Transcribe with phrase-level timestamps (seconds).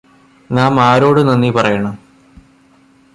[0.49, 1.95] നാം ആരോട് നന്ദി പറയണം